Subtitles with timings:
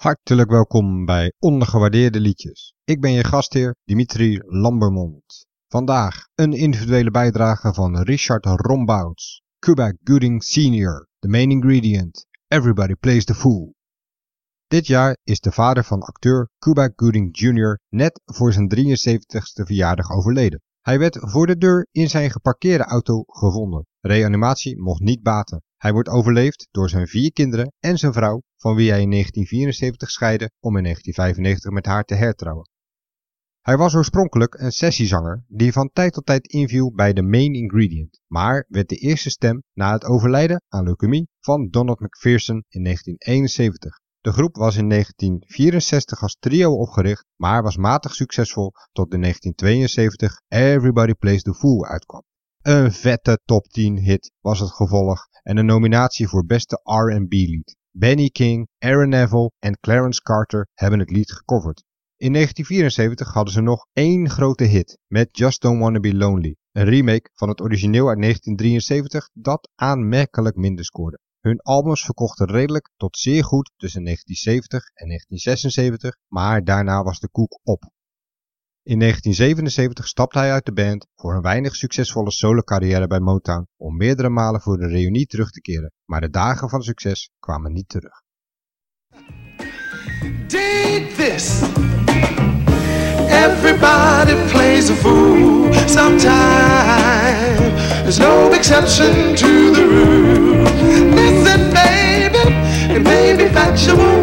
[0.00, 2.74] Hartelijk welkom bij Ondergewaardeerde Liedjes.
[2.84, 5.46] Ik ben je gastheer Dimitri Lambermond.
[5.68, 9.42] Vandaag een individuele bijdrage van Richard Rombouts.
[9.58, 12.26] Cuba Gooding Sr., the main ingredient.
[12.48, 13.74] Everybody plays the fool.
[14.66, 17.80] Dit jaar is de vader van acteur Cuba Gooding Jr.
[17.88, 20.62] net voor zijn 73ste verjaardag overleden.
[20.80, 23.86] Hij werd voor de deur in zijn geparkeerde auto gevonden.
[24.00, 25.62] Reanimatie mocht niet baten.
[25.80, 30.10] Hij wordt overleefd door zijn vier kinderen en zijn vrouw, van wie hij in 1974
[30.10, 32.68] scheidde om in 1995 met haar te hertrouwen.
[33.60, 38.20] Hij was oorspronkelijk een sessiezanger die van tijd tot tijd inviel bij de Main Ingredient,
[38.26, 44.00] maar werd de eerste stem na het overlijden aan leukemie van Donald McPherson in 1971.
[44.20, 50.40] De groep was in 1964 als trio opgericht, maar was matig succesvol tot in 1972
[50.48, 52.22] Everybody Plays the Fool uitkwam.
[52.62, 57.76] Een vette top 10 hit was het gevolg en een nominatie voor beste R&B lied.
[57.90, 61.84] Benny King, Aaron Neville en Clarence Carter hebben het lied gecoverd.
[62.16, 66.84] In 1974 hadden ze nog één grote hit met Just Don't Wanna Be Lonely, een
[66.84, 71.18] remake van het origineel uit 1973 dat aanmerkelijk minder scoorde.
[71.40, 77.28] Hun albums verkochten redelijk tot zeer goed tussen 1970 en 1976, maar daarna was de
[77.28, 77.82] koek op.
[78.82, 83.96] In 1977 stapte hij uit de band voor een weinig succesvolle solo-carrière bij Motown om
[83.96, 87.88] meerdere malen voor de reunie terug te keren, maar de dagen van succes kwamen niet
[87.88, 88.22] terug.
[90.46, 91.62] Dig this.
[93.28, 96.30] Everybody plays a fool sometime.
[98.02, 100.62] There's no exception to the rule.
[101.14, 102.54] Listen, baby,
[102.94, 104.19] it may be factual.